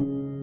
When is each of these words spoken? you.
you. 0.00 0.39